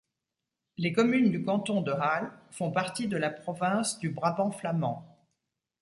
[0.79, 5.05] Les communes du canton de Hal font partie de la province du Brabant flamand.